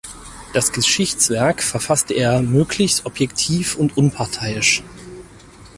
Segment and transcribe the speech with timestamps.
[0.53, 4.81] Das Geschichtswerk verfasste er möglichst objektiv und unparteiisch.